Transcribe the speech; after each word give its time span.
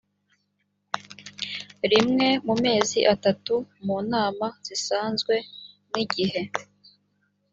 rimwe 1.91 2.27
mu 2.45 2.53
mezi 2.63 2.99
atatu 3.13 3.55
mu 3.85 3.95
nama 4.11 4.47
zisanzwe 4.65 5.35
n 5.91 5.93
igihe 6.03 6.41